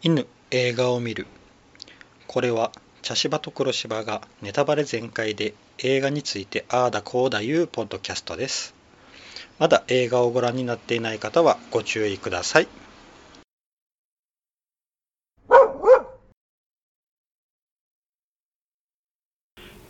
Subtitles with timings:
[0.00, 1.26] 犬映画を見る
[2.28, 2.70] これは
[3.02, 8.74] 茶芝と黒芝がネタバレ全開で映画についてああだこうだいうポッドキャストです
[9.58, 12.68] まだ映画をご覧になっていない方はご注意ください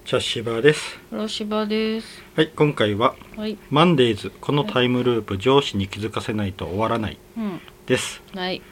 [0.06, 2.06] 茶芝です黒芝です。
[2.34, 3.58] はい今回ははい。
[3.68, 7.60] マンデーズこのタイムループ上司に気づかせないと終わらないうん。
[7.84, 8.62] ですはい。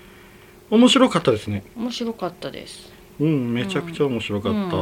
[0.70, 2.93] 面白かったですね面白かったです。
[3.20, 4.77] うんめちゃくちゃ面白かった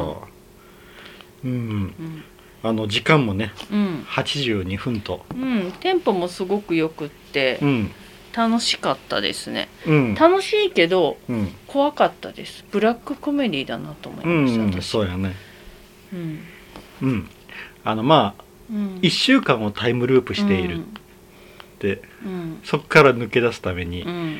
[1.45, 2.24] うん、うん。
[2.62, 4.05] あの時間もねうん。
[4.09, 5.73] 82分とうん。
[5.80, 7.91] テンポもすごくよくってうん
[8.37, 9.69] 楽しかったですね。
[9.87, 12.65] うん楽しいけどうん怖かったです。
[12.71, 14.62] ブラックコメディだなと思いうました。
[14.62, 15.35] ん私そうやね
[16.12, 16.41] うん。
[17.02, 17.29] うん
[17.85, 18.98] あのまあうん。
[19.02, 20.82] 1週間をタイムループしているっ
[21.79, 22.60] て、うん。
[22.65, 24.38] そこから抜け出すために、うん。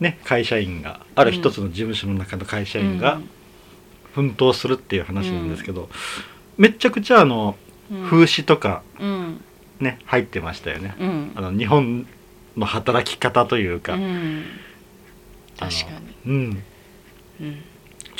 [0.00, 3.20] ね会社員がある一つの事務所の中の会社員が
[4.14, 5.88] 奮闘するっていう話なんですけど、
[6.56, 7.56] めっちゃくちゃあの
[7.90, 9.40] うん、風刺とかうん。
[9.80, 11.32] ね入ってましたよね、うん。
[11.34, 12.06] あの日本
[12.56, 13.98] の働き方というか、
[15.58, 16.56] 確かうんに。
[17.40, 17.62] うん。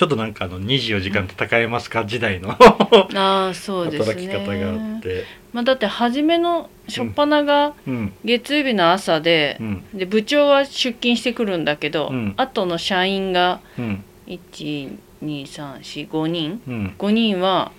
[0.03, 2.05] ちょっとなんかあの24時間戦えますか？
[2.05, 2.51] 時代の
[3.15, 4.27] ああそうですね。
[4.27, 5.23] 働き方があって、
[5.53, 8.13] まあだって初めの初っ端がうん。
[8.25, 9.85] 月曜日の朝でう、ん。
[9.95, 12.35] で部長は出勤してくるんだけど、うん。
[12.37, 14.03] 後の社員がうん。
[14.27, 16.61] 12345人。
[16.67, 16.95] うん。
[16.99, 17.71] 5人は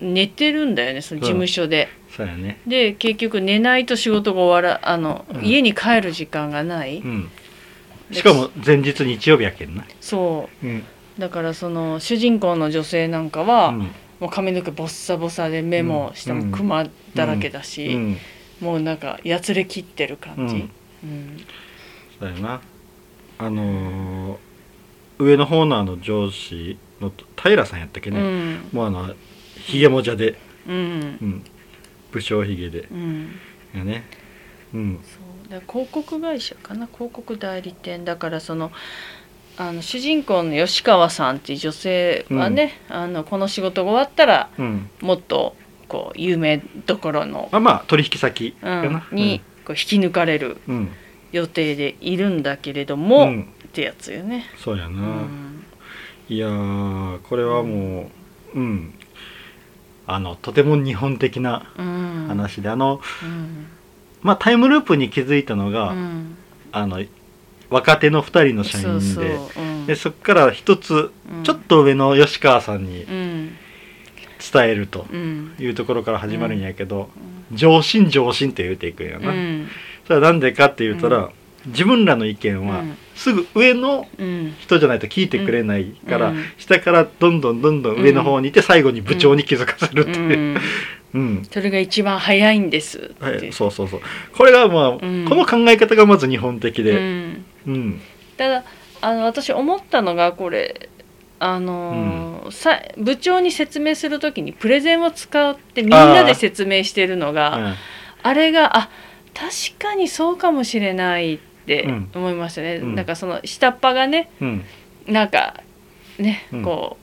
[0.00, 1.88] 寝てるんだよねその事務所で。
[2.16, 2.60] そうやね。
[2.68, 5.44] で結局寝ないと仕事が終わらあの、うん。
[5.44, 7.28] 家に帰る時間がない、うん。
[8.12, 9.84] しかも前日日曜日やけんな。
[10.00, 10.66] そう。
[10.68, 10.70] ん。
[10.70, 10.74] う
[11.18, 13.90] だからその主人公の女性なんかは、うん。
[14.20, 18.16] もう髪の毛ボッサボサで目も下もクマだらけだし、うん。
[18.60, 20.54] もうなんかやつれ切ってる感じ。
[21.04, 21.10] うん。
[21.10, 21.40] うん
[22.20, 22.60] そうやな。
[23.38, 24.36] あのー
[25.18, 28.68] 上の方のあの上司の平さんやったっけね、うん。
[28.72, 29.14] もうあの
[29.56, 30.36] ひげもじゃで、
[30.66, 30.74] うん。
[30.74, 30.78] う
[31.24, 31.44] ん、
[32.10, 32.88] 武将ひげで。
[32.90, 33.30] うん。
[33.74, 34.04] やね。
[34.72, 35.00] うん。
[35.02, 35.52] そう。
[35.52, 36.86] だ広告会社かな。
[36.86, 38.04] 広告代理店。
[38.04, 38.72] だからその
[39.56, 44.90] あの主人公の吉川さんっていう女性はね、あのこの仕事が終わったらうん。
[45.00, 45.56] もっと
[45.88, 50.88] こう有名どころの、あまあ取引先うん、にこう引き抜かれるうん。
[51.32, 54.44] 予定でいるんだけれどうも、ん、ってやつよね。
[54.56, 55.64] そうやな、うん。
[56.28, 58.10] いやーこれはも
[58.54, 58.94] ううん。
[60.06, 62.24] あのとても日本的なうん。
[62.28, 63.66] 話で、あのうん。
[64.22, 66.36] まあタイムループに気づいたのが、うん。
[66.72, 67.02] あの
[67.70, 71.42] 若手の2人の社員でそでそこから一つうん。
[71.44, 73.56] ちょっと上の吉川さんにうん。
[74.52, 75.54] 伝えるとうん。
[75.58, 77.10] いうところから始まるんやけど、
[77.52, 79.68] 上心上心って言うていくんやな、うん。
[80.06, 81.30] それはなんでかって言ったら、うん。
[81.66, 82.96] 自分らの意見はうん。
[83.14, 84.54] すぐ上のうん。
[84.58, 86.44] 人じゃないと聞いてくれないから、うん。
[86.58, 90.22] 下からどんどんどんどん上の方にいて最後に部長に気づかせるってう。
[90.22, 90.60] いう、ん。
[91.14, 91.42] うん。
[91.50, 94.00] それが一番早いんですはい、そうそうそう。
[94.36, 95.24] これがまあ、ん。
[95.26, 97.23] この考え方がまず日本的うで、ん、
[97.66, 98.00] うん。
[98.36, 98.64] ただ
[99.00, 100.88] あの私思ったのがこれ
[101.38, 107.76] あのーさ部長に説明するときにプレゼンを使ってみんなで説明してるのが
[108.22, 108.90] あ,、れがあ
[109.32, 112.10] 確かにそうかもしれないってうん。
[112.14, 112.94] 思いましたね、うん。
[112.94, 114.64] なんかその下っ端がねうん。
[115.06, 115.62] なんか
[116.18, 116.62] ね、うん。
[116.62, 116.96] こ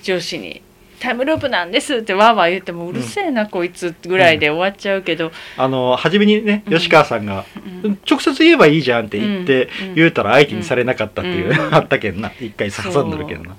[0.00, 0.62] う上司に
[1.06, 6.78] 「タイムループなんです」ってわーわー言ってもうるせえな、こいつぐらいで終わっちゃうけど、あの初めにねうん。
[6.78, 7.44] 吉川さんが、
[7.84, 7.98] うん。
[8.08, 9.94] 直接言えばいいじゃんって言って、うん。
[9.94, 11.70] 言うたら相手にされなかったっていう、うん。
[11.74, 12.32] あったけんな。
[12.40, 13.56] 一回挟んでるけどな。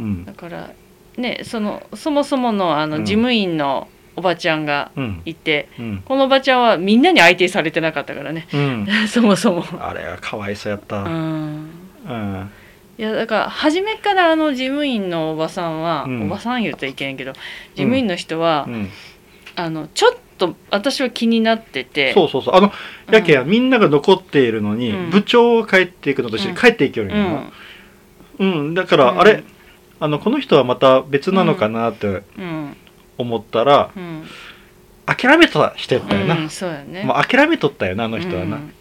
[0.00, 0.02] う。
[0.02, 0.24] ん。
[0.24, 0.70] だから
[1.16, 3.04] ねそのそもそものあのうん。
[3.04, 5.22] 事務員のおばちゃんがうん。
[5.24, 6.02] いて、うん。
[6.04, 8.48] このおばちゃんはみんなに相手されてなかったからね。
[8.52, 8.88] うん。
[9.06, 9.64] そもそも。
[9.80, 11.04] あれはかわいそうやった。
[11.04, 11.70] うん
[13.02, 16.22] いやだから初めからあの事務員のおばさんは、うん。
[16.26, 17.40] おばさん言うといけんけど事
[17.78, 18.88] 務員の人は、うん。
[19.56, 22.14] あのちょっと私は気になってて。
[22.14, 22.54] そうそうそう。
[22.54, 22.72] あの
[23.08, 23.12] うん。
[23.12, 25.10] やけんみんなが残っているのに、うん。
[25.10, 27.52] 部長が帰っていくのと一緒に帰っていけるんうやな、ん。
[28.38, 28.74] うん。
[28.74, 29.20] だから、うん。
[29.20, 29.42] あれ
[29.98, 32.76] あのこの人はまた別なのかなってうん。
[33.18, 34.28] 思ったら、うん。
[35.06, 37.02] 諦めた人やったよな、うん、そうやね。
[37.02, 38.72] もう諦めとったよなあの人はな、うん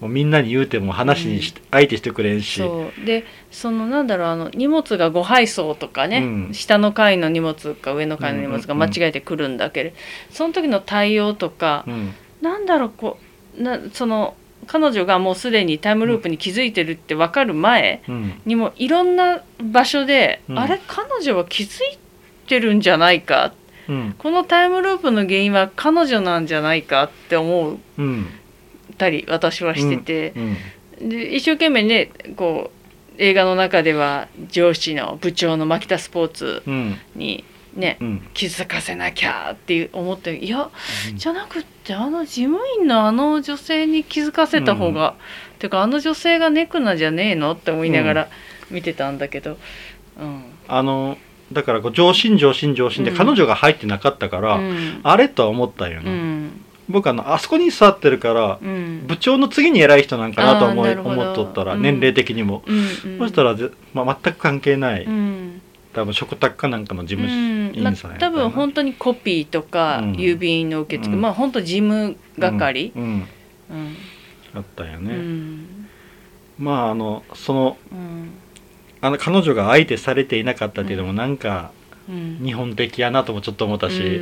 [0.00, 2.60] もうみんなに言うても話にし、相手してくれんし。
[2.60, 3.04] そう。
[3.04, 6.54] でそのなんだろうあの荷物がご配送とかね、うん。
[6.54, 9.96] 下の階の荷物か上の階の荷物が間違えてくるんだけれど、
[10.30, 12.14] その時の対応とか、うん。
[12.40, 13.18] なんだろうこ
[13.58, 14.36] うなその
[14.68, 18.40] 彼女がもうすでにタイムループに気づいてるって分かる前うん。
[18.46, 20.58] にもいろんな場所で、うん。
[20.60, 21.98] あれ彼女は気づい
[22.46, 23.52] てるんじゃないか？
[23.88, 24.14] うん。
[24.16, 27.78] このタイムループの原因は彼女なんじゃないかって思う。
[27.98, 28.26] うん
[28.98, 30.56] たり私はしてて、うん
[31.00, 32.72] で一生懸命ねこ
[33.18, 36.96] 映画の中では上司の部長の牧田スポーツうん。
[37.14, 38.28] にね、うん。
[38.34, 40.70] 気づかせなきゃっていう思っていや
[41.14, 45.14] じゃなくってあの事務員のあの女性に気づかせた方が、
[45.58, 48.28] てかあの女性がネクナじゃねえのって思いながら
[48.70, 49.58] 見てたんだけど、
[50.18, 50.44] うん。
[50.66, 51.18] あの
[51.52, 53.16] だからこう上心上心上心でうん。
[53.16, 55.00] 彼女が入ってなかったから、うん。
[55.02, 56.50] あれとは思ったんような、ん
[56.88, 59.06] 僕あのあそこに座ってるからうん。
[59.06, 61.82] 部長の次に偉い人なんかなと思い思っとったら、うん。
[61.82, 63.18] 年齢的にも、うんうん。
[63.18, 65.60] そしたらぜ、まあ、全く関係ない、うん。
[65.92, 68.10] 多分食卓かなんかの事務員さん。
[68.12, 70.12] やった多分本当にコピーとかうん。
[70.12, 71.20] 郵便の受付、うん。
[71.20, 72.92] まあ本当事務係、
[74.54, 75.88] あったようね、ん。
[76.58, 78.30] まああのそのうん。
[79.00, 81.70] あの彼女が相手されていなかったっていうのもなんか
[82.08, 82.40] うん。
[82.42, 84.20] 日本的やなともちょっと思ったし、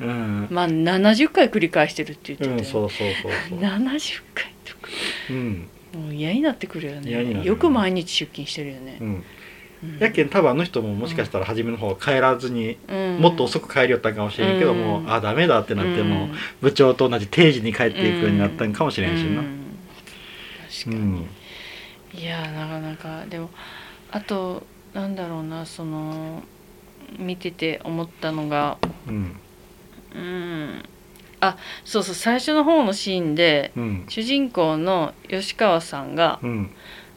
[0.00, 0.08] うん。
[0.08, 4.88] うんまあ70回繰り返してるって言ってたよ、うん、そうそうそうそう、70回とか。
[5.30, 5.68] うん。
[5.94, 7.44] もう嫌になってくるよ嫌になるね。
[7.44, 8.98] よく毎日出勤してるよね。
[9.00, 9.24] う、ん、
[9.84, 9.98] うん。
[9.98, 13.18] やけん多分あの人ももしかしたら初めの方帰らずに、うん。
[13.20, 15.12] もっと遅く帰りよったんかもしれんけども、うん。
[15.12, 16.34] あダメだってなっても、うん。
[16.60, 19.60] 部長と同じ定時に帰っていくようになったんかもしれんしな、うん。
[20.68, 21.26] 確かうんに、
[22.14, 23.50] いやなかなかでも
[24.10, 24.64] あと
[24.94, 26.42] なんだろうなその
[27.18, 29.36] 見てて思ったのがうん
[30.14, 30.82] うん。
[31.40, 34.04] あそうそう最初の方のシーンでうん。
[34.08, 36.70] 主人公の吉川さんがうん。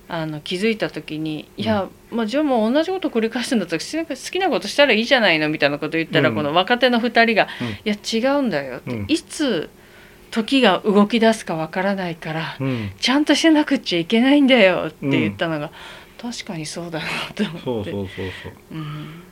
[0.10, 6.36] あの気づいた時に「いや、まあ、じゃあもう同じこと繰り返すんだったら好きな好きなことしたらいいじゃないの」みたいなこと言ったら、うん。
[6.36, 9.06] この若手の2人がうん「いや違うんだよ」って、うん。
[9.08, 9.70] いつ
[10.30, 12.92] 時が動き出すかわからないからうん。
[13.00, 15.72] ちゃんとしてなくっちゃいけないんだよって言ったのが、
[16.22, 17.92] 確かにそうだなと思って。
[17.92, 18.54] そうそうそうそう。
[18.72, 19.24] うん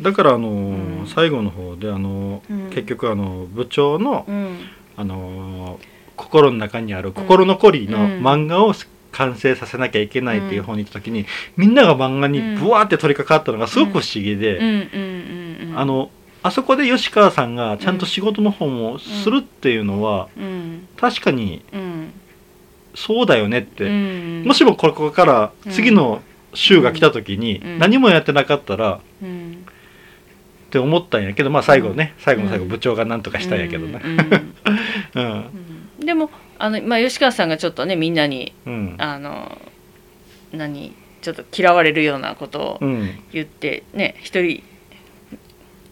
[0.00, 1.06] だからあのーうん。
[1.06, 2.70] 最後の方であのーうん。
[2.70, 4.58] 結局あの部長の、うん。
[4.96, 5.84] あのー
[6.16, 8.20] 心の中にある心残りのうん。
[8.24, 8.72] 漫画を
[9.10, 11.26] 完成させなきゃいけないっていう方に行った時に、
[11.56, 14.58] みんなが漫画にブワーって取り掛かったのがすごく不思議で、
[15.76, 16.10] あの
[16.42, 20.88] あそこで吉川さんがちゃんと仕事の方もするっていうのは、うん。
[20.96, 22.12] 確かにうん。
[22.94, 24.44] そうだよねって、うん。
[24.46, 26.20] もしもここから次の
[26.52, 27.78] 週が来た時にうん。
[27.78, 29.63] 何もやってなかったらうん
[30.74, 32.70] って思ったんやけどまあ最後ね、最後の最後うん。
[32.70, 34.22] 部長が何とかしたんやけどねうんうん
[35.14, 35.50] うん。
[36.00, 36.04] うん。
[36.04, 38.94] でもあの、まあ、吉川さんがちょっとねみんなにうん。
[38.98, 39.56] あの
[40.52, 40.92] 何
[41.22, 43.08] ちょっと嫌われるようなことをうん。
[43.32, 44.64] 言ってね一人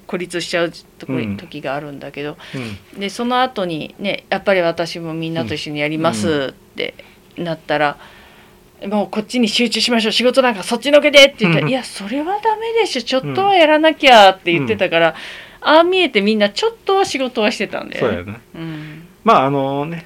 [0.08, 2.36] 孤立しちゃう時があるんだけど、
[2.92, 3.00] うん。
[3.00, 6.94] でその後にねやっぱり私もみんなと一緒にやりますって
[7.38, 7.98] なったら、
[8.88, 10.12] もうこっちに集中しましょう。
[10.12, 15.14] 仕事なんかそっちのけでって言ったら、うんいやそれはダメでしょちょっとはやらなきゃって言ってたから、
[15.60, 18.14] ああ見えてみんなちょっとは仕事はしてたんだよね。
[18.14, 18.40] そうやね。
[18.54, 19.08] うん。
[19.24, 20.04] まああのね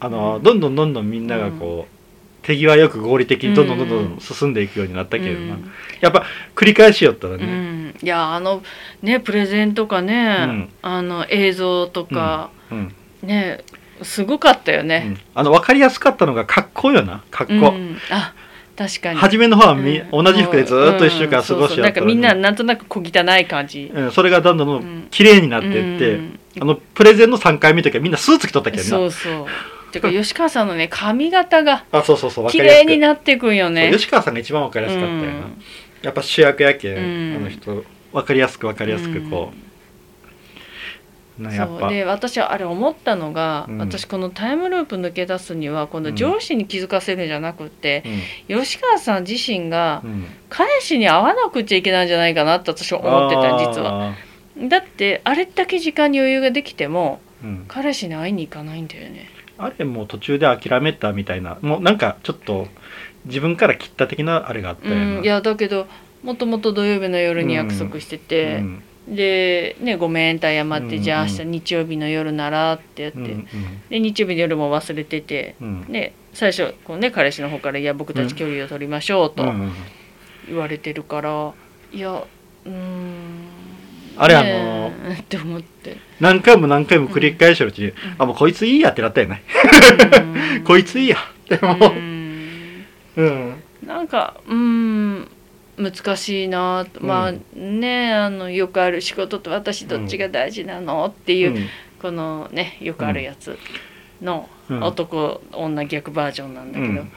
[0.00, 0.42] あの、うん。
[0.42, 5.70] どんどんどんどんみんながこう、手際よく合理的にどんどんどんどん進んでいくようになったけれどな、うん。
[6.00, 6.24] やっぱ
[6.54, 8.62] 繰り返しよったらうね、ん、いやあの
[9.02, 10.68] ねプレゼンとかね、うん。
[10.82, 12.94] あの映像とか、うん。
[13.22, 13.64] ね
[14.02, 14.98] すごかったようね。
[15.00, 15.20] ん。
[15.34, 17.22] あの分かりやすかったのが格好よな。
[17.30, 17.98] 格好、うん。
[18.10, 18.34] あ
[18.76, 19.18] 確かに。
[19.18, 20.24] 初めの方はみ、うん。
[20.24, 23.90] 同じ服でずーっと1週間過ごしうんそうそうなんかみんやったのにななんとなく小汚い感じ。
[23.92, 26.38] うん、それがどんどん綺麗になっていって、うん。
[26.60, 28.88] あのプレゼンの3回目の時はみんなスーツ着とったけどな。
[28.88, 29.46] そうそう。
[29.92, 33.90] てか吉川さんのね髪型があそうそうそう分綺麗になってくんよね。
[33.92, 35.62] 吉川さんが一番分かりやすかったよな、うん。
[36.02, 37.36] やっぱ主役やけん、うん。
[37.36, 39.65] あの人分かりやすく分かりやすくこう、
[41.38, 43.78] そうで私はあれ思ったのが、うん。
[43.78, 48.04] 私このタイムループ抜け出すにはこの上司に気づかせるんじゃなくって、
[48.48, 50.10] 吉川さん自身がうん。
[50.10, 54.10] うん彼氏に会わなくちゃいけないんじゃないかなって私は思ってた実は。
[54.10, 54.14] は、
[54.68, 59.28] だってあれだけ時間に余裕ができてもうん、彼氏に会いに行かないんだよね。
[59.58, 61.58] あれもう途中で諦めたみたいな。
[61.62, 62.66] もうなんかちょっと
[63.24, 65.86] 自分から切った的なあれがあったうよいやだけど
[66.22, 73.46] もともと土曜日の夜に約束してて、うんで、ね、ごめんって謝って、うんじゃあ明日日曜日の夜ならってやって、うん
[73.88, 75.68] で日曜日の夜も忘れててうん。
[75.68, 79.72] うんで最初こう、ね、彼氏の方から「いや僕たち距離を取りましょう」とうんうん
[80.48, 81.52] 言われてるから、
[81.92, 83.46] いやうーん。
[84.18, 85.96] あれねあのえって思って。
[86.20, 89.42] 何回も何回も繰り返してるうちに、あもうこいついいやってなったよね、
[90.56, 90.62] うん。
[90.64, 92.84] こいついいやって思う、うん。
[93.16, 93.54] うん。
[93.86, 95.28] なんかうん
[95.78, 101.66] 難しいなと、まあねあのよくある仕事と私どっちが大事なのっていう、うん。
[102.00, 103.58] このねよくあるやつ
[104.20, 104.82] のうん。
[104.82, 106.98] 男、女逆バージョンなんだけど、うん。
[106.98, 107.08] うん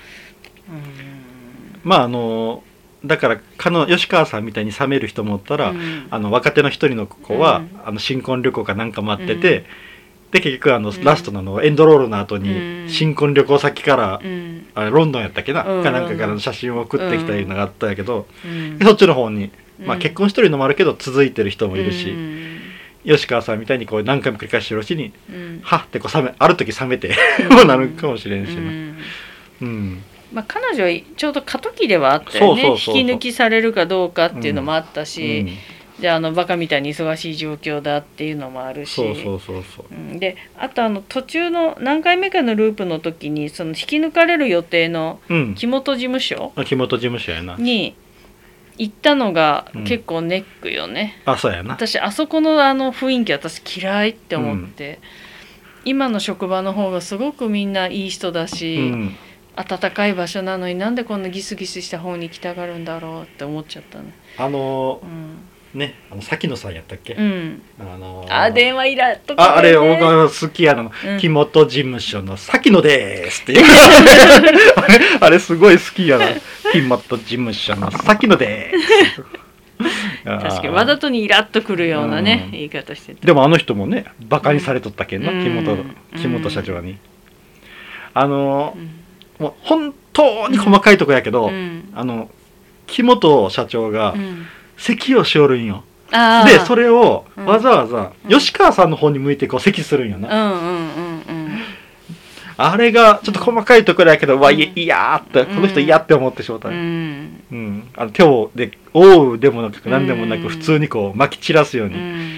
[1.84, 2.64] まああの
[3.06, 6.08] だからかの吉川さんみたいに冷める人もおったら、うん。
[6.10, 7.80] あの若手の一人の子は、うん。
[7.86, 9.66] あの新婚旅行かなんか待ってて、
[10.32, 11.04] で結局あの、うん。
[11.04, 12.90] ラストのあのエンドロールの後うにん。
[12.90, 14.68] 新婚旅行先から、うん。
[14.76, 15.84] あれロンドンやったっけな、うん。
[15.84, 18.78] かなんかからの写真を送ってきたいうのがあったんやけど、うん。
[18.78, 22.60] でそっちの方に、まあ、うん結婚してるのもあるけど続いてる人もいるし、うん。
[23.06, 25.60] 吉川さんみたいにこう何回も繰り返してるうちにうん。
[25.64, 27.16] はっってこう冷めある時冷めて
[27.50, 27.56] うん。
[27.56, 28.62] もうなるかもしれんしな。
[28.62, 28.98] うん。
[29.62, 30.04] うん。
[30.32, 32.62] まあ、彼女はちょうど過渡期ではあったよね。
[32.62, 32.98] そうそうそうそう。
[32.98, 35.48] 引き抜きされるかどうかっていうのもあったうし、
[36.00, 38.96] んであのバカみたいに忙しい状況だっていうのもあるし。
[38.96, 39.86] そうそうそうそう。
[39.92, 40.20] うん。
[40.20, 45.56] であとあの途中の何回目かのループの時にその引き抜かれる予定のうん。
[45.56, 47.56] 木本事務所木本事務所やな。
[47.58, 47.96] に
[48.78, 49.84] 行ったのがうん。
[49.84, 51.74] 結構ネックよね、あそうやな。
[51.74, 55.00] 私あそこのあの雰囲気私嫌いって思って、
[55.84, 59.16] 今の職場の方がすごくみんないい人だうし、ん。
[59.56, 64.14] 暖かい場所なのになんでこんなギスギスした方に行きたがるんだろうって思っちゃったね。
[64.38, 65.40] あのうん、
[65.74, 71.20] ねあの崎野さんやったっけ、うん、あのあ電話いらっとああれ僕ねは好きやなの、うん。
[71.20, 73.66] 木本事務所の崎野ですっていう。
[74.76, 76.26] あれあれすごい好きやな。
[76.72, 78.74] 木本事務所の崎野で
[79.16, 79.24] す。
[80.26, 82.52] 確かにわざとにイラッとくるようなね、うん。
[82.52, 83.26] 言い方してた。
[83.26, 85.44] でもあの人もねバカにされとったけんな、うん。
[85.44, 85.96] 木本うん。
[86.20, 86.98] 木本社長に、
[88.14, 89.44] あのうん。
[89.46, 91.90] もう本当に細かいとこやけど、うん。
[91.94, 92.30] あの
[92.88, 94.48] 木本社長がうん
[94.80, 97.46] 咳をしおるんよ、でそれをうん。
[97.46, 98.32] わざわざうん。
[98.32, 101.60] 吉川さんの方に向いてこう咳するんよな、うんうんうんうん。
[102.58, 104.60] あれがちょっと細かいところやけど、うわうん。
[104.60, 107.44] いいやーってこの人嫌って思ってしまった、ううん。
[107.52, 107.90] ん。
[107.96, 110.50] あの手をで覆うでもなく何でもなくうん。
[110.50, 112.30] 普通にこう撒き散らすように、うん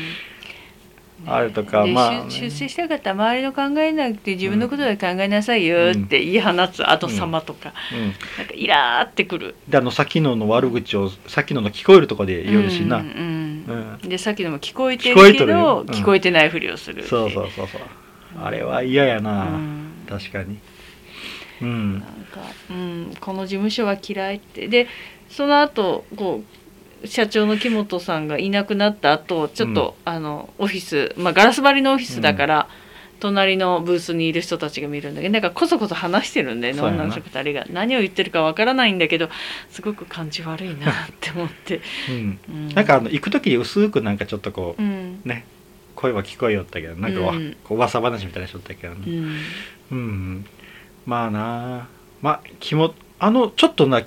[1.25, 9.55] あれとかでまあね出出世したかったら周りの考えなくて自分のことで考えなさいよって言い放つ後様とか、うん、なんかイラーってくる。
[9.67, 14.09] であの先のの悪口を先のの聞こえるとこで言うしな、うんうんうん。
[14.09, 17.81] でさっきのも聞こえてるけど聞こえてないふりをするそうそうそうそう。
[18.41, 19.91] あれは嫌やな、うん。
[20.07, 20.57] 確かに。
[21.61, 21.99] うん。
[21.99, 24.67] なんか、うん、この事務所は嫌いって。
[24.67, 24.87] で
[25.29, 26.60] その後こう
[27.05, 32.70] 社長の木本さんがいなくなった後ちょっと、あのオフィス、まあ、ガラス張りのオフィスだから、
[33.22, 37.03] 隣のブースにいる人たちが見るんだけどなんかこそこそ話してるんだよねそうやな。
[37.03, 37.65] 女の人2人が。
[37.70, 39.29] 何を言ってるかわからないんだけど
[39.70, 42.39] すごく感じ悪いなって思って、うん。
[42.50, 45.22] うん、なんかあの行く時薄くなんかちょっとこう、うん。
[45.24, 45.46] ね
[45.96, 47.55] 声は聞こえよったけどなんかわ、うん。
[47.63, 49.38] こう噂話みたいなしとったけどねうん。
[49.91, 50.46] うん、
[51.05, 51.88] まあな
[52.24, 54.05] まあ気もあのちょっとなうん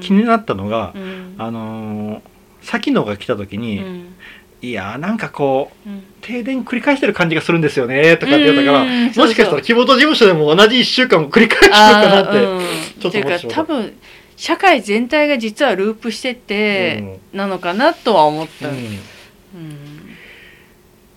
[0.00, 1.34] 気になったのが、うん。
[1.38, 2.20] あのー、
[2.62, 4.14] 先のが来た時に、うん。
[4.60, 6.02] いやーなんかこううん。
[6.20, 13.62] 停電繰り返してる感じがするんですよねとかって言ったから、うんもしかしたら木本事務所でも同じ1週間も繰り返してるかなって、ちょっと思ってしまった。
[13.62, 13.96] 多分
[14.36, 18.78] 社会全体が実はループしててなのかなとは思った、ううん。
[18.78, 18.98] ん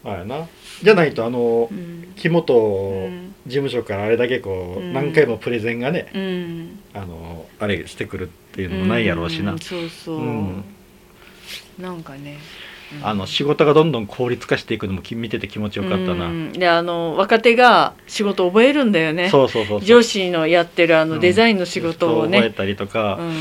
[0.03, 0.47] あやな。
[0.83, 2.13] じゃないとあのうん
[3.51, 4.93] 事務所からあれだけこう、うん。
[4.93, 6.79] 何回もプレゼンがねうん。
[6.93, 10.63] あのあれしてくるっていうのもないやろうしな、んそうそう、うん。
[11.79, 12.37] なんかね、
[12.99, 13.07] うん。
[13.07, 16.53] あの仕事がどんどん効率化していくのもき見てて気持ちよかったな、うん。
[16.53, 19.29] であの若手が仕事覚えるんだよね。
[19.29, 19.87] そうそうそうそう。
[19.87, 21.21] 上司のやってるあのうん。
[21.21, 23.33] デザインの仕事を覚えね、たりとか、うん。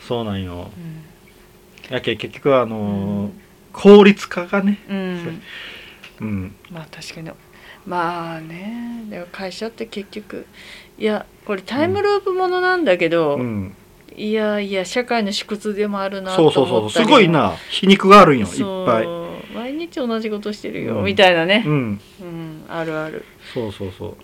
[0.00, 0.70] そうなんよ。
[1.88, 1.94] うん。
[1.94, 3.30] やけ結局はあのー
[3.74, 4.78] 効率化がね。
[4.88, 5.42] うん。
[6.20, 6.54] うん。
[6.70, 7.30] まあ確かに
[7.86, 10.46] まあねでも会社って結局
[10.98, 13.74] いやこれタイムループものなんだけど、うん。
[14.16, 17.56] いやいや社会の縮図でもあるなとそうそうそう思ったりもすごいな。
[17.70, 19.06] 皮肉があるんよいっそうぱい。
[19.54, 21.04] 毎日同じことしてるよ、うん。
[21.04, 21.64] みたいなね。
[21.66, 22.00] う、ん。
[22.20, 24.16] うんあるある、そうそうそう。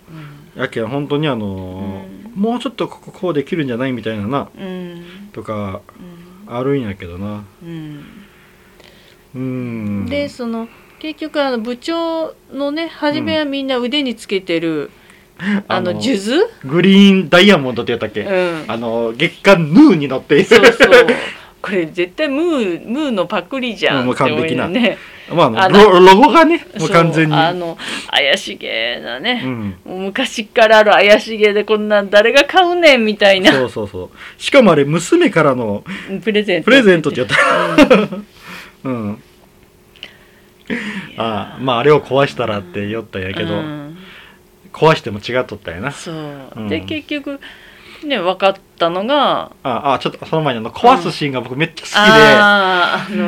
[0.55, 0.61] うん。
[0.61, 5.29] やけん本当にあのーうもうちょっとこここうできるんじゃないみたいななうん。
[5.33, 5.81] とか
[6.47, 6.55] うん。
[6.55, 7.43] あるんやけどな。
[7.61, 8.03] うん。
[9.35, 10.05] うん。
[10.05, 10.69] でその
[11.01, 14.91] 結局あの部長のね初めはみんな腕につけてる、
[15.67, 20.45] あの数珠、グリーンダイヤモンドって言ったっけ、うん、あの月刊ヌーに乗っている。
[20.45, 21.07] そうそう。
[21.59, 24.67] これ絶対ムームーのパクリじゃうんもう完璧な。
[24.67, 24.99] ね
[25.33, 27.35] まああロロゴがねもう完全に。
[27.35, 27.79] あの
[28.11, 29.43] 怪しげなうね、
[29.87, 33.51] う昔からある怪しげでこんなん誰が買うねんみたいな。
[33.53, 34.41] そうそうそう。
[34.41, 35.83] しかもあれ娘からの
[36.23, 38.05] プレゼントプレゼントって言った。
[38.83, 38.91] うん。
[38.93, 39.23] うん
[41.17, 43.97] ああまああれを壊したらって言ったんやけど、うん。
[44.73, 45.91] 壊しても違っとったよな。
[45.91, 46.67] そう、うん。
[46.69, 47.39] で結局
[48.05, 53.23] ね分かったのがああちょっとその前にあの壊すシーンが僕めっちゃ好きで、あーあの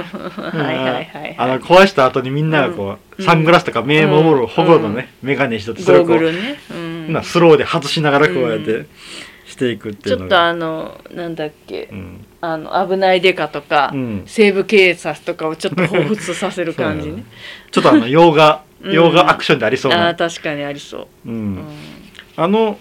[0.56, 0.66] うん。
[0.66, 3.26] はいはいはいあの壊した後にみんながこう、うん。
[3.26, 8.88] サングラスとか目守うんる保護のね、メガネしとってそれをこう、スローで外しながらこうやってうん。
[9.46, 11.90] していくってちょっというのがあのなんだっけ。
[11.92, 14.24] うんあのあぶない刑事とか、うん。
[14.26, 17.24] 西部警察とかをちょっと彷彿とさせる感じね。
[17.72, 21.66] ちょっとあの洋画洋画アクションでありそうな、あ確かにありそう、うん、
[22.36, 22.78] あの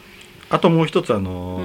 [0.50, 1.61] あともう一つあの、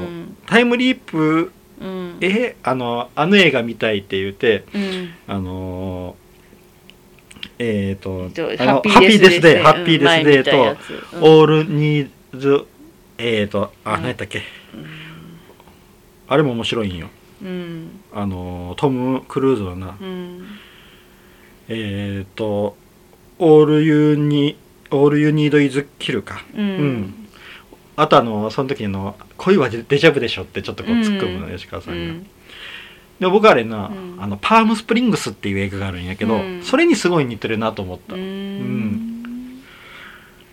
[0.46, 6.16] タイムリープうん、えあのあの映画見たいって言って、うん、あの
[7.60, 8.30] えっ、ー、と
[8.64, 10.78] ハッピーデスデーハッピーデスデー
[11.14, 12.66] と、オールニーズ
[13.20, 14.42] えっ、ー、とあ、何やったっけ、
[16.28, 17.10] あれも面白いんよ、
[18.14, 19.98] あのトム・クルーズはな、
[21.68, 22.76] えっ、ー、と
[23.40, 24.58] オールユニ
[24.92, 27.28] オールユニードイズキルかうん。
[27.96, 32.00] あとあのその時の「恋はデジャブでしょ」ってちょっとこう突っ込むの、吉川さんが。
[32.00, 32.24] うん、
[33.20, 38.16] で僕あれな、うん、あのパームスプリングスっていう映画があるんやけど、うん、それにすごい似てるなと思った。
[38.16, 39.64] うん。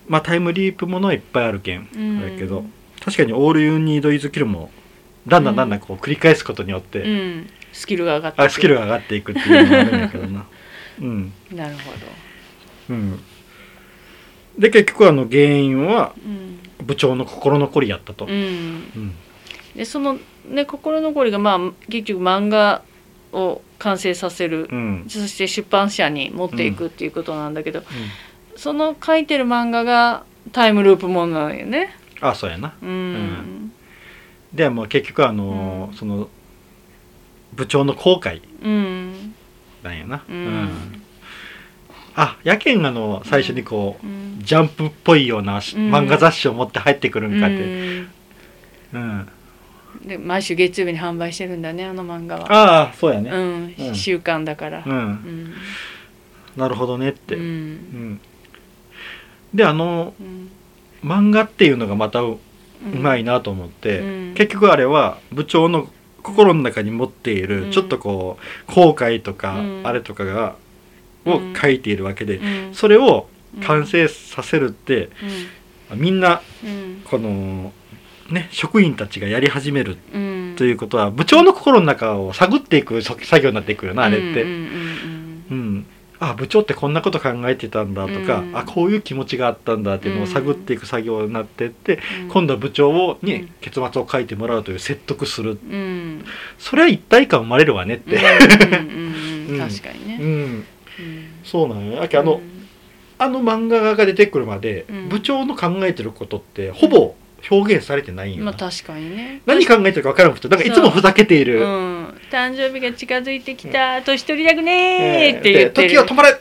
[0.08, 1.88] まあタイムリープものいっぱいあるけん、
[2.22, 2.64] あれけど
[3.04, 4.70] 確かに「オールユニードイズキルも
[5.26, 7.04] だんだんだんだんこう繰り返すことによって、
[7.72, 8.52] スキルが上がっていく。
[8.52, 10.46] スキルが上がっていくっていうのがあるんやけどな。
[11.00, 11.96] うん、なるほど。
[12.90, 13.20] うん、
[14.58, 16.60] で結局あの原因は、うん。
[16.84, 18.26] 部長の心残りやったと。
[18.26, 19.14] うん、
[19.74, 22.82] でその、ね、心残りが、まあ、結局漫画
[23.32, 27.82] を完成させる、うん、そして出版社に持っていくっていうことなんだけど、
[28.56, 31.96] その書いてる漫画がタイムループものなんよね。
[32.20, 32.74] あそうやな。
[32.82, 33.72] うん、
[34.54, 36.28] でも結局あの、その
[37.54, 38.40] 部長の後悔
[39.82, 40.24] なんやな。
[40.28, 41.02] うん。
[42.16, 48.04] あやけんあの最初にこう、うん、ジャンプっぽいような、漫画雑誌を持って入ってくるんかって、
[48.92, 49.28] うん、
[50.06, 52.52] で毎週月曜日に販売してるんだねあの漫画は。
[52.52, 53.30] ああそうやね、
[53.76, 55.54] うん、週刊だから、うん。
[56.56, 58.20] なるほどねって、うん。
[59.52, 60.14] であの、
[61.02, 62.38] 漫画っていうのがまたう
[62.84, 65.88] まいなと思って、結局あれは部長の
[66.22, 68.38] 心の中に持っている、ちょっとこ
[68.68, 70.56] う後悔とか、あれとかが
[71.26, 72.40] を書いているわけで、
[72.72, 73.28] それを
[73.62, 75.10] 完成させるって、
[75.94, 76.42] みんな
[77.04, 77.72] この
[78.30, 79.96] ね職員たちがやり始める
[80.56, 84.44] ということは部長の心の中を探っていく作業になっていくよなあれって。
[86.28, 96.24] うんあ部長ってこんなこと考えてたんだとか、うん、あこういう気持ちがあったんだっていうのを探っていく作業になってって、うん、今度は部長をに結末を書いてもらうという説得する、うん、
[96.58, 98.18] それは一体感生まれるわねって。
[99.58, 100.64] 確かにね、うん。
[101.44, 102.02] そうなんや。
[102.02, 102.40] あの、
[103.18, 107.14] あの漫画家が出てくるまで、部長の考えてることってほぼ
[107.50, 109.42] 表現されてないんよまあ確かにね。
[109.46, 116.34] 何考えてるか分からなくてなんかいつもふざけている、うん、誕生日が近づいてきた年取りたくねーって言ってる、時を止まれ。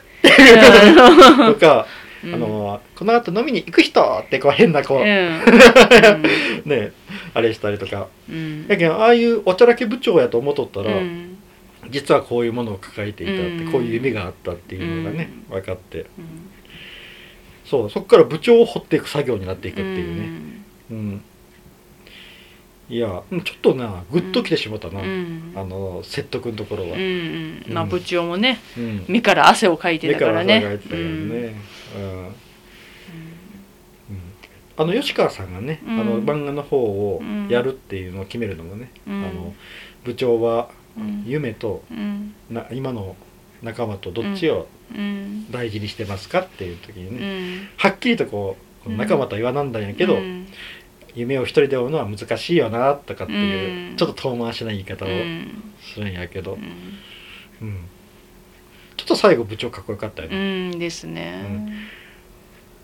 [1.52, 1.86] とか
[2.24, 5.04] あのこの後飲みに行く人ってこう変なこう、うん、
[6.64, 6.92] ね
[7.34, 11.38] あれしたりとか、うん、だけどああいうおちゃらけ部長やと思っとったら、うん。
[11.90, 16.06] 実はこういうものを抱えていたって、こういう夢があったっていうのがね、分かって、
[17.64, 21.22] そうそこから部長を掘っていく作業になっていくっていうね、うん。
[22.90, 26.96] いやちょっとなグッときてしまったな、あの説得のところは、
[27.66, 28.58] まあ部長もね、
[29.08, 30.60] 目から汗をかいてたからね。
[30.60, 31.02] 目から汗をかいてたね、
[31.96, 32.34] うん。
[34.76, 39.54] あの吉川さんがね、あの漫画の方をやるっていうのを決めるのもね、あの
[40.04, 40.68] 部長は
[41.24, 41.82] 夢と、
[42.50, 43.16] な今の
[43.62, 44.66] 仲間とどっちを
[45.50, 50.18] 大事にしてますかっていう時にね、はっきりとこう仲間とは言わなんだんやけど、
[51.14, 55.08] 夢を一人で追うのは難しいよなとかっていう、ちょっと遠回しな言い方を
[55.80, 56.58] するんやけど、
[57.62, 57.88] うん。
[58.96, 60.36] ちょっと最後部長かっこよかったよね。
[60.72, 61.44] うんですね。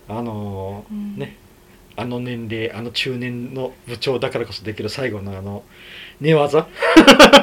[0.09, 1.37] あのー、ね。
[1.97, 5.65] あの年齢あの中年の部長だからこそできる最後のあの
[6.21, 6.67] 寝技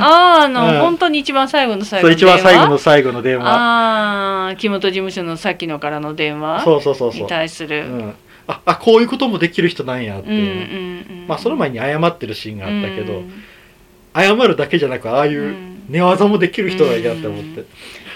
[0.00, 2.34] あああの、うん、本当に一番最後の最後の電話？
[2.36, 3.44] 一番最後の最後の電話。
[3.46, 7.22] ああ木本事務所のさっきのからの電話そうそうそうそう。
[7.22, 8.14] に対する、うん、
[8.46, 13.32] ああこういうこともできる人なんやっていう,、まあその前に謝ってるシーンがあったけど、うん、
[14.14, 15.54] 謝るだけじゃなくああいう
[15.88, 17.64] 寝技もできる人がいやって思って、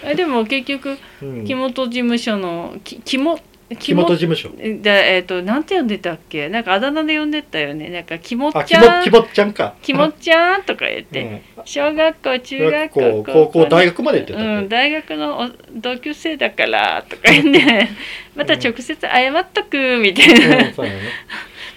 [0.05, 0.99] えでも結局、
[1.47, 3.41] 木本事務所のき木本
[3.77, 4.51] 木本事務所。
[4.51, 6.49] でえっ、ー、となんて呼んでたっけ？
[6.49, 7.89] なんかあだ名で呼んでたよね。
[7.89, 9.05] なんかきもっちゃん。
[9.05, 9.75] きもっちゃんか。
[9.83, 17.89] きもっちゃんとか言って、うん、小学校中学校高校大学まで言ってたうん大学の同級生だからとか言って。
[18.35, 20.73] また直接謝っとくみたいな、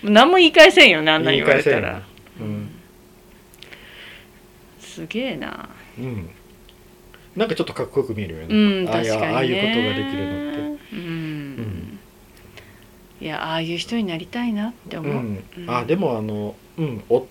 [0.03, 2.01] うん、何も言い返せんよねあんな言われたら、
[2.39, 2.71] うん、
[4.79, 5.67] すげえな。
[5.99, 6.29] うん。
[7.35, 10.74] なんかちょっとかっこよく見えるよね、うん、確かに、ね、ああいうことができるのって、うん
[13.25, 15.43] いやああいう人になりたいなって思う、うん。
[15.57, 17.25] うん、あでもあのうんお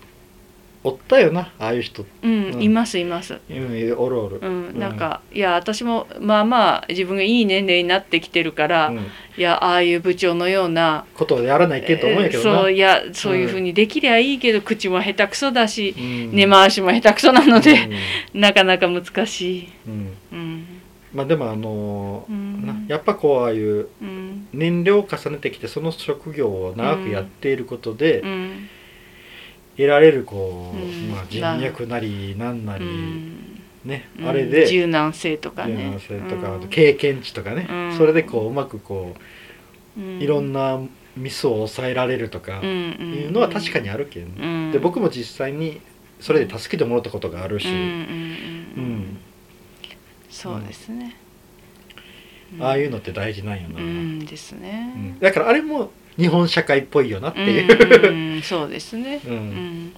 [0.83, 2.05] おったよなああいう人。
[2.21, 2.61] うん、うん。
[2.61, 3.39] いますいます。
[3.49, 4.39] うんおるおる。
[4.41, 8.97] うん、なんか、いや私もまあまあ自分がいい年齢になってきてるから、うん。
[9.37, 16.35] いやああいう部長のようなことをやらないけんと思うんやけどな、そういやそういうふうにできりゃいいけど、口も下手くそだし、うん。
[16.35, 17.71] 根回しも下手くそなので、
[18.33, 18.41] うん。
[18.41, 19.69] なかなか難しい。
[19.87, 20.17] うん。
[20.33, 20.74] うん
[21.15, 22.67] まあでもあのーうん。
[22.67, 24.47] なやっぱこうああいううん。
[24.53, 28.67] 年齢を重ねてきてその職業を長くやっていることでうん。
[29.77, 31.11] 得られるこう、うん。
[31.11, 33.61] まあ、人脈なりなんなうり、ん。
[33.83, 34.27] ねうん。
[34.27, 37.97] あれで柔軟性とか柔ね軟性とか、経験値とかね、うん。
[37.97, 39.15] それでこううまくこ
[39.97, 40.79] うういろんな
[41.17, 42.67] ミスを抑えられるとかうん。
[43.13, 44.27] いうのは確かにあるけん、う
[44.69, 44.71] ん。
[44.71, 45.81] で僕も実際に
[46.19, 47.67] それで助けてもらったことがあるし、
[50.35, 51.15] そうですね、
[52.59, 54.61] ああいうのって大事なんよな、うんですうん。
[54.61, 59.31] ね、だからあれも日本社会っぽいよなってうんいう、うんそうですね、 うん。
[59.31, 59.93] うん、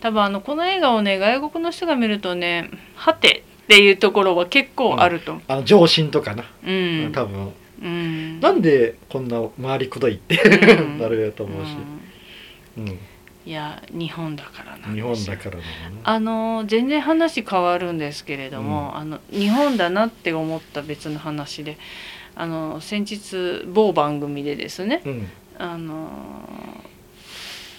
[0.00, 5.32] 多分あのこの映画をね外国の人が見るとね「はて」っていうところは結構あると。
[5.32, 7.12] 思あの上心とかな、う、うん。
[7.12, 7.52] 多分。
[7.82, 10.98] うん、なんでこんな回りくどいってうん。
[11.02, 11.76] なるやと思うし、
[12.78, 12.88] うん。
[12.88, 12.98] うん
[13.44, 15.66] いや日本だからなん日本だからなのね。
[16.04, 18.96] あの全然話変わるんですけれども、うん。
[18.96, 21.76] あの日本だなって思った別の話で
[22.36, 25.28] あの先日某番組でですねうん。
[25.58, 26.08] あの、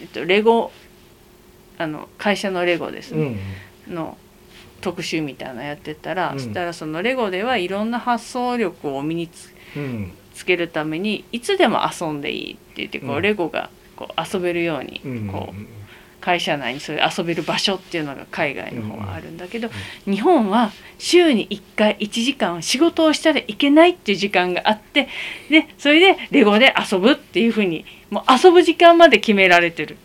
[0.01, 0.71] えっと、レゴ
[1.77, 3.37] あの会社のレゴですね、
[3.87, 3.95] うん。
[3.95, 4.17] の
[4.81, 6.39] 特集みたいなのやってたら、うん。
[6.39, 10.11] そしたらそのレゴではいろんな発想力を身につうん。
[10.33, 13.21] つけるためにいつでも遊んでいいって言ってこう、うん。
[13.21, 15.83] レゴがこう遊べるようにうんこう
[16.23, 19.69] 会社内にそういう遊べる場所っていうのが海外の方はあるんだけど、
[20.05, 25.09] 日本は週に1回1時間仕事をしたらいけないっていう時間があって
[25.49, 29.97] でそれでレゴで遊ぶっていうふうにもう遊ぶ時間まで決められてる。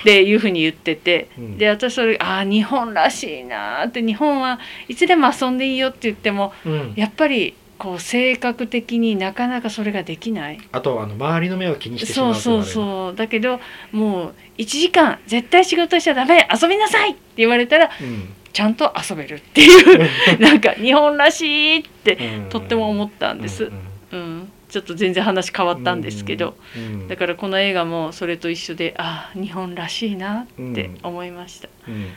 [0.00, 1.58] っていうふうに言ってて、うん。
[1.58, 6.92] で私それああ日本らしいなーって日本はいつでも遊んでいいよって言ってもうん。
[6.94, 10.60] やっぱりこう性格的になかなかそれができない。
[10.70, 13.58] あとあの周りの目を気にしてしまそううとそうそうだけど
[13.90, 18.28] もう1時間絶対仕事しちゃダメ遊びなさいって言われたらう、うん。
[18.52, 20.08] ちゃんと遊べるっていう
[20.42, 22.48] なんか日本らしいってうん。
[22.50, 23.72] とっても思ったんです、う
[24.12, 24.52] うんん。
[24.68, 32.10] ちょっと全然話変わったんですけど、うんだからこの映画もそれと一緒でああ日本らしいなって思いました、うんうん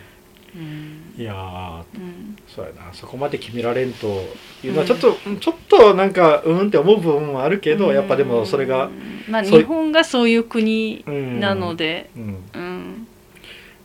[1.18, 2.38] いやーうん。
[2.48, 2.94] そうやな。
[2.94, 4.08] そこまで決められんと
[4.64, 13.08] いうのはちょっと、ちょっとなんかうんって思う部分もあるけど、やっぱでもそれが、うんまあそう日本がそういう国うんなので、うん、うん。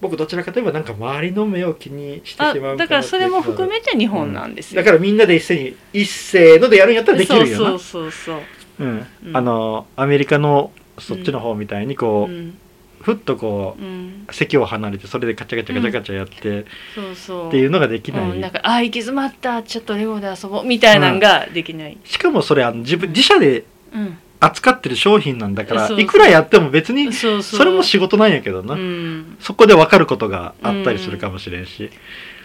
[0.01, 7.71] 僕どちらかといえばなんか周りの目を気にしてしあまうだからそれも含めめて日本なんですよ、だからみんなで一斉に一斉のでやるんやったらできるよな。
[7.71, 8.41] そうそうそう
[8.81, 8.85] う。
[8.85, 9.37] んうん。
[9.37, 12.59] あのアメリカのそっちの方みたいにこう、そううん
[13.01, 14.27] ふっとこううん。
[14.31, 17.49] 席を離れてそれでカチャカチャカチャカチャやって、そうそう。
[17.49, 24.19] っていうのができない、うん、なんかあー行き詰まったちょっとレゴで遊ぼうみたいなのができない、しかもそれあの自分自社でうん。
[24.41, 31.91] 扱ってる商品なんだからいくらやっても別にそれも仕事なんやけどな、うん、そこで分かることがあったりするかもしれんし、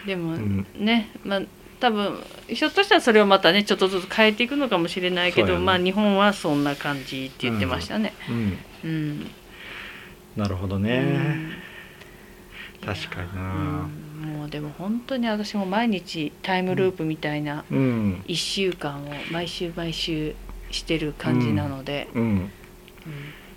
[0.04, 0.66] でもうん。
[0.74, 1.42] ね、まあ
[1.78, 5.58] 多分ひょっとしたらそれをまたねちょっとずつ変えていくのかもしれないけど、ね。
[5.60, 8.12] まあ日本はそんな感じって言ってましたね。
[8.28, 8.58] うん。
[8.82, 9.30] うん。
[10.36, 11.50] なるほどうね、ん
[12.84, 13.90] 確かにうな、ん。
[14.38, 18.24] もうでも本当に私も毎日タイムループみたいなうん。
[18.26, 20.34] 1週間を毎週毎週
[20.70, 22.22] してる感じなので、うん。
[22.22, 22.50] うん。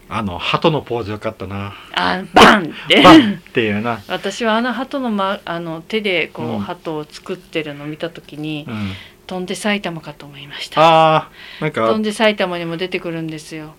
[0.10, 1.74] あの鳩のポーズよかったな。
[1.94, 3.02] あバンって。
[3.02, 6.60] バンっていうな、私はあの鳩の,、ま、あの手でこう、うん。
[6.60, 8.92] 鳩を作ってるのを見た時に、うん、
[9.26, 11.16] 飛んで埼玉かと思いました。
[11.18, 11.88] あーなんか。
[11.88, 13.74] 飛んで埼玉にも出てくるんですよ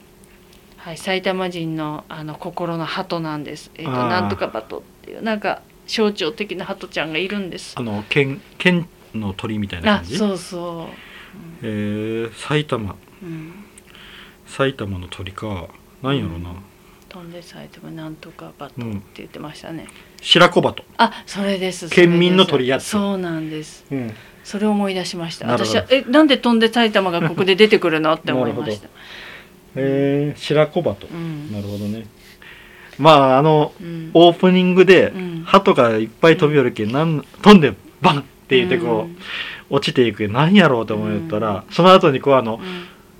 [0.78, 3.70] はい埼玉人のあの心の鳩なんです。
[3.74, 3.90] えっ、ー。
[3.90, 7.74] なんとかバトっていうなんか象徴的な鳩ちゃんがいるんです。
[7.76, 10.16] あの剣剣の鳥みたいなあ感じ？
[10.16, 10.88] そうそ
[11.62, 12.92] えー、埼玉。
[12.92, 13.52] う、うん、
[14.46, 15.68] 埼玉の鳥か。
[16.00, 16.54] なんやろな、
[17.08, 19.02] 飛んで埼玉なんとかバトってうん。
[19.16, 19.88] 言ってましたね、
[20.22, 20.84] 白子鳩。
[20.96, 22.84] あそれです県民の鳥やつ。
[22.84, 23.84] そうなんです。
[23.90, 24.14] うん。
[24.44, 25.48] それを思い出しました。
[25.48, 28.12] 私はえなんで飛んで埼玉がここで出てくるの？
[28.14, 28.88] って思いました
[29.78, 31.52] えー、白子鳩、うん。
[31.52, 32.06] なるほどね。
[32.98, 34.10] まああのうん。
[34.14, 35.42] オープニングでうん。
[35.46, 39.08] 鳩がいっぱい飛び降るけんなん飛んでバンって言ってこ
[39.70, 40.28] う、落ちていく。
[40.28, 42.60] 何やろうと思ったら、その後にこうあの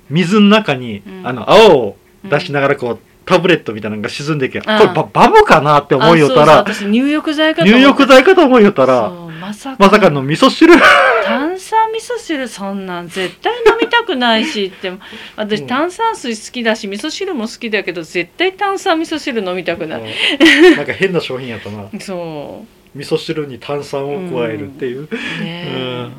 [0.09, 1.27] 水の中に、うん。
[1.27, 6.87] あの青を出しながらこうタブレットみたいなのが沈んでいけこれババブかなって思いよったらあそうそう。
[6.87, 7.89] 私入浴剤かと思入った。
[7.89, 10.73] 浴剤かと思いよったらそうまさかまさかの味噌汁。
[11.23, 14.91] 炭酸味噌汁そんなん絶対飲みたくないしって。
[15.35, 15.67] 私うん。
[15.67, 20.03] 炭酸水好きだし味噌汁も好きだけど絶対炭酸味噌汁飲みたくない、
[20.75, 21.89] なんか変な商品やったな。
[21.99, 22.97] そう。
[22.97, 25.09] 味噌汁に炭酸を加えるっていう、
[25.41, 26.09] ね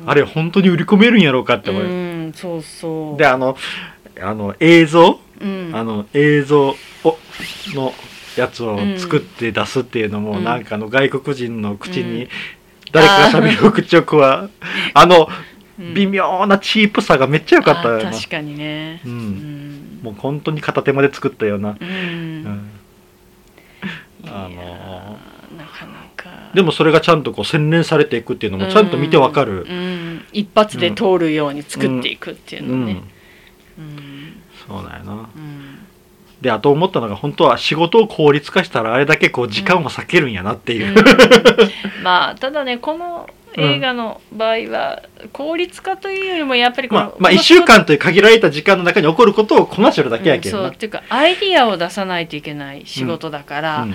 [0.00, 3.16] うん、あれ本当に売り込めるんやろうかって思う、うんそうそう。
[3.16, 3.56] であの
[4.20, 5.70] あの映像、うん。
[5.72, 6.76] あの映像を
[7.74, 7.94] の
[8.36, 10.44] やつを作って出すっていうのも、うん。
[10.44, 12.28] なんかあの外国人の口にうん
[12.92, 14.48] 誰かが喋る口直は
[14.94, 15.28] あの
[15.78, 15.94] うん。
[15.94, 18.08] 微妙なチープさがめっちゃ良かったよな。
[18.08, 19.00] あ確かにね。
[19.04, 19.98] ううん。
[20.00, 22.70] んもう本当に片手間で作ったような、ううん。
[24.26, 25.18] あの
[25.56, 26.50] なかなか。
[26.52, 29.66] でもそれがちゃんとこう洗練されていくっていうのもちゃんと見てわかる。
[30.32, 32.80] 一発で通るように作っていくっていううん。
[32.80, 33.02] のね
[33.78, 34.42] うん。
[34.66, 35.12] そうだよな。
[35.12, 35.67] うん
[36.40, 40.94] であと思ったのが本当は仕事を効率化したらあれだけこう時間を避けるんやなっていう、うん。
[42.04, 50.76] まあただねこの映画の場合は効率化というよりもやっぱりこのまあ、まあ1この仕事週間という限られた時間の中に起こることをこなしてるだけやけどな、うんそう。
[50.76, 53.88] っていうかアイディアを出さないといけない仕事だから、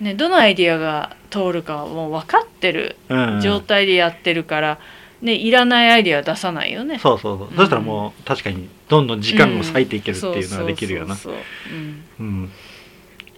[0.00, 3.40] ね、どのアイディアが通るかはもう分かってるうんうん。
[3.40, 4.78] 状態でやってるから、
[5.22, 6.98] ね、いらないアイディアは出さないよね。
[6.98, 7.56] そうそうそう、うん。
[7.56, 11.14] そしたらもう確かにどんどん時間を割いていけるっていうのができるよな。
[11.14, 11.34] そう
[11.72, 12.04] ん。
[12.18, 12.50] うん。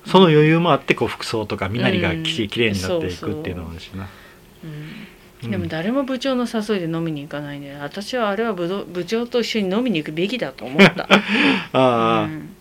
[0.06, 2.48] その余裕もあってこう服装とか身なりがきうん。
[2.48, 4.08] きれいになっていくっていうのもあるしな、
[4.64, 4.70] うん。
[5.44, 5.50] うん。
[5.50, 11.06] でも誰も部長の誘いで飲みに行かないんで私はあれは部長部長と一緒に飲みに行くべきだと思った。
[11.72, 12.54] ああ、うん。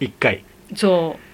[0.00, 0.38] 一回、
[0.70, 1.31] うんそう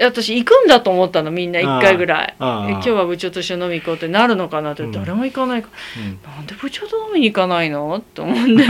[0.00, 2.34] 私行くんだと思ったのみんな1回ぐらい。
[2.38, 4.72] 今日は部長と一緒に飲み行こうってなるのかな？
[4.72, 4.92] って、うん。
[4.92, 6.20] 誰も行かないかうん。
[6.22, 7.96] らなんで部長と飲みに行かないの？
[7.96, 8.20] って。
[8.20, 8.64] 思うんで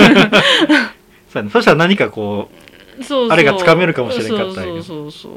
[1.32, 2.48] そうそしたら何かこ
[3.00, 5.32] うそうあれがつかめるかもしれんかったそうそうそうそう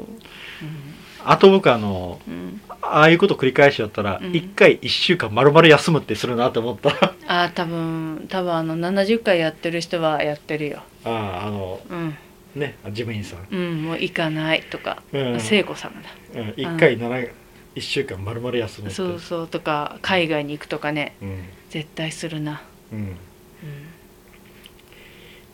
[1.24, 4.34] あと僕あのうん、うんああいうこと繰り返しやったらうん。
[4.34, 6.90] 一、回一週間丸々休むってするなと思った。
[6.90, 10.82] あああ多分多分あの70回やってる人はやってるよ。
[11.04, 12.16] ああのうん
[12.58, 15.40] ね事務員さん、うんもう行かないとかうん。
[15.40, 16.08] 聖子さんだ。
[16.34, 17.28] うん、一回七
[17.74, 18.94] 一週間丸々休むって。
[18.96, 21.44] そうそうとか海外に行くとかねうん。
[21.70, 22.62] 絶対するな。
[22.92, 23.16] うん。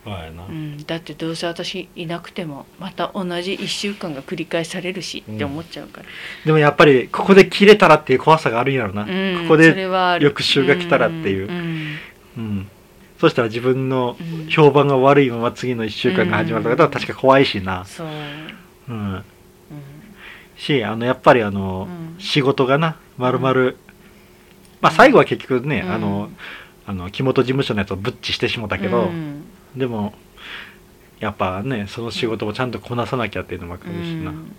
[0.05, 6.05] はいな、うん、うん、だってどうせ私いなくてもまた同じ1週間が繰り返されるしって思っちゃうから、
[6.45, 9.75] でもやっぱりここで切れたらっていう怖さがあるんやろな、うん、ここで
[10.21, 11.49] 翌週が来たらっていう。
[11.49, 11.97] うん。
[12.37, 12.69] うん、
[13.19, 14.49] そしたら自分のうん。
[14.49, 18.07] 評判が悪いまま次の1週間が始まるとか確か怖いしな、そう、
[18.89, 19.23] うん、うん。
[20.57, 22.19] しあのやっぱりあの、うん。
[22.19, 23.77] 仕事がなまるまる
[24.81, 25.91] まあ最後は結局ね、うん。
[25.91, 26.29] あの
[26.85, 29.43] あの木本事務所のやつをブッチしてしもたけど、うん。
[29.75, 30.13] でも
[31.19, 34.53] やっぱねその仕事もちゃんとこなさなきゃっていうのもあるしな、うん。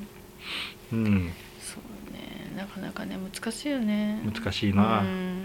[0.92, 1.32] うん。
[1.60, 2.52] そうね。
[2.56, 4.20] なかなかね難しいよね。
[4.24, 5.44] 難しいな、うん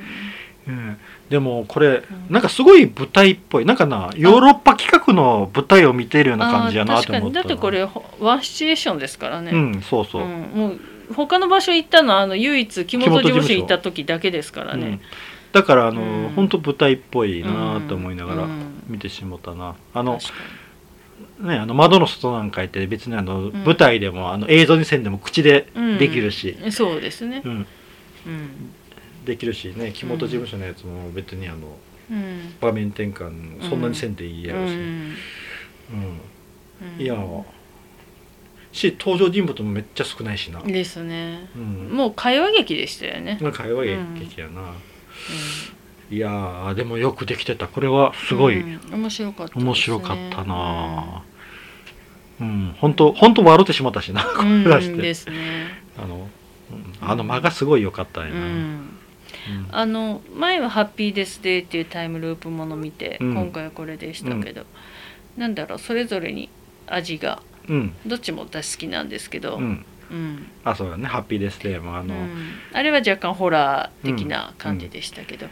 [0.71, 0.97] うん。
[1.29, 1.91] でもこれ、う
[2.31, 7.33] んなんかすごい舞台っぽいなんかなヨーロッパ企画の舞台を見ているような感じやなと思ったに。
[7.33, 10.79] だってこれほワンシチュエーションですからね、うんそうそう、うんもう
[11.13, 14.79] 他の場所行ったのはあの唯一木本事務所行った時だけですからうん。
[14.79, 15.01] ね、
[15.51, 16.29] だからあの、うん。
[16.29, 18.83] 本当舞台っぽいなと思いながらうん。
[18.87, 20.19] 見てしもたな、あの
[21.39, 23.51] ねあの窓の外なんか行って別にあの、ん。
[23.65, 25.67] 舞台でもあの映像にせんでも口で
[25.99, 27.41] できるし、にそうですね。
[27.43, 27.67] うん。
[28.25, 28.73] うん、
[29.25, 31.77] できるしね木本事務所のやつも別にあの
[32.09, 32.55] うん。
[32.59, 34.79] 場面転換そんなにせんでいいやろし、うん。
[34.79, 35.15] うん。
[36.95, 37.01] うん。
[37.01, 37.15] いや
[38.71, 41.49] し登場人物もめっちゃ少ないしな、ですね。
[41.55, 43.83] うん、もう会話劇でしたよね、まあ会話
[44.17, 44.73] 劇やな、
[46.09, 47.67] いやーでもよくできてた。
[47.67, 48.93] これはすごいうん。
[48.93, 51.23] 面白かったね、面白かったな。
[52.39, 52.75] うん。
[52.79, 54.93] 本当本当笑ってしまったしな、うん、出して。
[54.93, 55.67] うんですね。
[55.97, 56.29] あの、
[56.71, 57.09] うん。
[57.09, 58.97] あの間がすごい良かったんやな、うん
[59.49, 59.67] うん。
[59.71, 63.33] あの前は「ハッピーデスデー」っていうタイムループもの見て、うん。
[63.33, 64.65] 今回はこれでしたけど、
[65.37, 66.49] なんだろうそれぞれに
[66.87, 67.93] 味がうん。
[68.05, 69.85] どっちも私好きなんですけど、うん。
[70.11, 70.47] うん。
[70.63, 71.05] あそうだね。
[71.05, 72.29] ハッピーデスデーもあの、うん。
[72.73, 75.51] あれは若干ホラー的な感じでしたけど、うん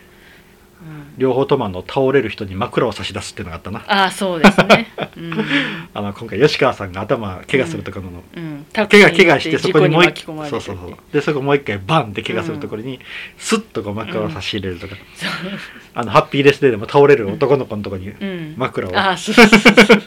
[1.18, 3.84] 両方ともあの倒れる人に枕を差し出すっていうのがあったな。
[3.88, 4.88] ああそうですね、
[5.18, 5.34] うん。
[5.94, 10.98] あの今回吉川さんが頭怪我するところの、うん、タクシーに乗っ怪我怪我してそこにもう一事故に巻き込まれてそうそうそう。
[11.12, 13.00] でそこもう一回バンって怪我するところに、
[13.38, 14.96] スッとこう枕を差し入れるとか、
[15.94, 20.02] あのハッピーデスデーでも倒れる男の子のところにうん、枕を、ああそうそうそう、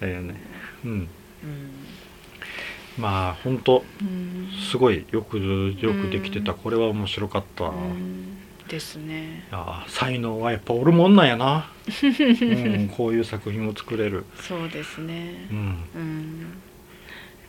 [0.00, 0.34] だよね。
[0.84, 0.90] うん。
[0.90, 1.08] うん。
[2.98, 4.48] まあ本当うん。
[4.70, 6.58] すごいよくよくできてた、うん。
[6.58, 7.70] これは面白かった、
[8.68, 9.46] ですね。
[9.50, 11.70] や才能はやっぱおるもんなんやな、
[12.02, 15.46] うん、 こういう作品を作れる、そうですね。
[15.50, 15.58] うん、
[15.94, 16.46] うん。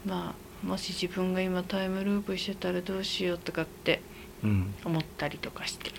[0.05, 4.01] まあもし自分が今タイムループしてたらどうしようとかって
[4.43, 5.91] うん、思ったりとかして。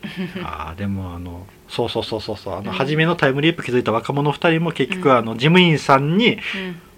[0.42, 2.76] ああでもあのそうそうそうそうそうあのうん。
[2.76, 5.16] 初めのタイムリープ気づいた若者2人も結局うん。
[5.16, 6.38] あの事務員さんに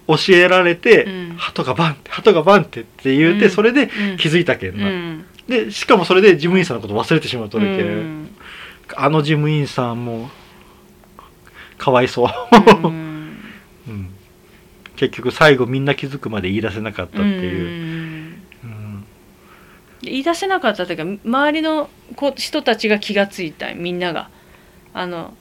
[0.07, 0.15] うん。
[0.17, 1.35] 教えられて、うん。
[1.37, 3.51] 鳩がバンって鳩がバンってって言うて、うん。
[3.51, 4.17] それでうん。
[4.17, 8.35] 気づいたけんな、うんでしかもそれで事務員さんのこと忘れてしまうとるけ、うん。
[8.95, 10.29] あの事務員さんも
[11.77, 12.27] かわいそう、
[12.83, 13.37] うん。
[13.87, 14.09] うん。
[14.95, 17.65] 結局最後みんな気づくまで言い出せなかったっていう、
[18.63, 18.67] うん。
[18.67, 19.05] うん
[20.01, 24.29] 言い出せなかったというか周りの子人たちが気がついたみんなが。
[24.93, 25.33] あの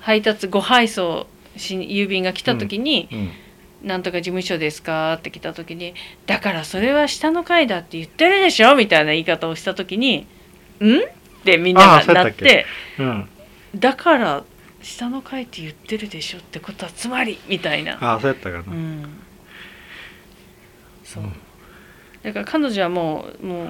[0.00, 3.30] 配達ご配送し郵便が来た時にうん
[3.82, 5.94] 「なんとか事務所ですか?」って来た時に
[6.26, 10.26] 「だからそれは下の階だって言ってるでしょ」みたいな言い方をした時に
[10.80, 11.02] 「ん?」っ
[11.44, 12.66] てみんながなったて
[12.98, 13.28] うん、
[13.74, 14.44] 「だから
[14.82, 17.98] 下の階って言ってるでしょ」ってことはつまりみたいな。
[18.00, 19.04] ああそうやったかな、うん、
[21.04, 21.24] そう。
[21.24, 21.32] うん。
[22.22, 23.64] だから彼女はもうも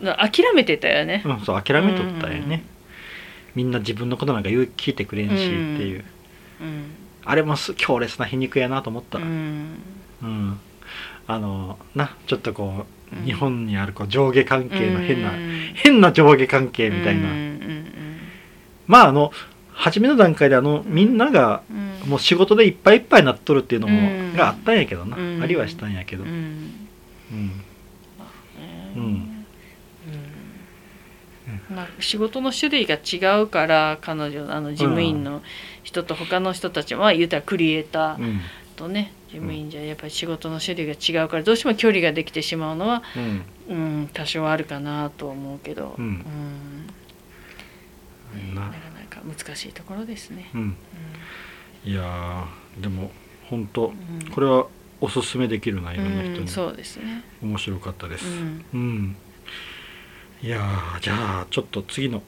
[0.00, 2.64] うな諦めてたよね、うん、そう諦めとったよね、
[3.54, 6.04] みんな自分のことなんか言う聞いてくれんしっていう、
[6.60, 6.84] うん
[7.24, 9.78] あれもす強烈な皮肉やなと思った、ううん。
[10.22, 10.60] ん。
[11.26, 13.24] あのなちょっとこう、うん。
[13.24, 15.72] 日本にあるこう上下関係の変な、うん。
[15.74, 18.18] 変な上下関係みたいな、うんうん
[18.86, 19.32] まああの
[19.72, 21.62] 初めの段階であのみんなが
[22.06, 24.36] もう仕事でいっぱいいっぱいになっとるっていうのも、うん。
[24.36, 25.42] があったんやけどな、うん。
[25.42, 26.88] ありはしたんやけど、うん。
[28.96, 29.31] うん
[31.74, 35.42] まあ、仕事の種類が違うから彼女あの事務員の
[35.82, 38.40] 人と他の人たちは、まあ言うたらクリエイターうん。
[38.74, 43.02] とね事務員じゃやっぱり仕事の種類が違うからどうしても距離ができてしまうのは、
[43.68, 43.74] うん。
[43.74, 46.24] うん、多少あるかなと思うけど、うん。
[48.34, 48.54] うん。
[48.54, 48.62] な。
[48.62, 50.50] なかなか難しいところですね。
[50.54, 50.76] うん。
[51.84, 53.10] いやーでも
[53.48, 54.30] 本当うん。
[54.30, 54.66] これは
[55.00, 57.24] おすすめできるないろんな人に、うんそうですね。
[57.42, 58.26] 面白かったです。
[58.26, 58.64] うん。
[58.72, 59.16] うん、
[60.42, 62.22] いやーじゃあちょっと次の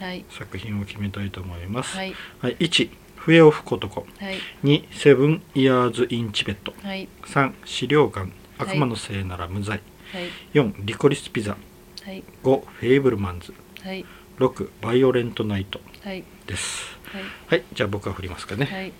[0.00, 0.24] はい。
[0.30, 2.12] 作品を決めたいと思います、はい。
[2.40, 4.00] はい、1笛を吹く男。
[4.00, 4.34] はい。
[4.64, 7.08] 2セブンイヤーズ・イン・チベットはい。
[7.24, 8.20] 3資料館。
[8.20, 8.30] はい。
[8.58, 9.80] 悪魔のせいなら無罪、
[10.12, 10.28] はい。
[10.54, 11.56] 4リコリス・ピザ。
[12.02, 12.24] はい。
[12.42, 13.54] 5フェイブルマンズ。
[13.80, 14.04] はい。
[14.40, 15.80] 6バイオレント・ナイト。
[16.02, 16.24] はい。
[16.48, 16.98] です。
[17.04, 17.22] はい。
[17.46, 18.92] はいじゃあ僕は振りますかね、はい。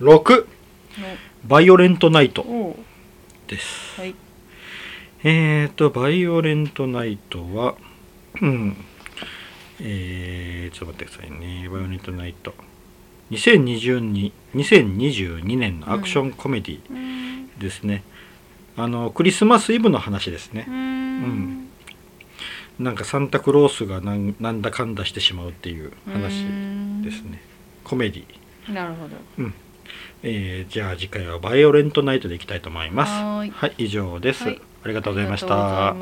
[0.00, 0.46] 6
[1.44, 2.44] バイオレント・ナイト。
[3.46, 3.98] です。
[3.98, 4.14] はい
[5.22, 7.76] えーとバイオレント・ナイトは
[8.40, 8.76] うん。
[9.82, 11.68] えー、ちょっと待ってくださいね。
[11.68, 12.54] バイオレント・ナイト。
[13.30, 18.02] 2020に2022年のアクションコメディうんですね、
[18.76, 20.66] あのクリスマスイブの話ですね。
[20.68, 21.68] う、ん。
[22.78, 26.44] なんかサンタクロースがなんなんだかんだしてしまうっていう話
[27.04, 27.42] ですね。
[27.84, 29.50] コメディなるほど。
[30.22, 33.10] えーじゃあ次回はバイオレントナイトでいきたいと思います。
[33.12, 33.50] はーい。
[33.50, 35.94] はい以上です、はいありがとうございました。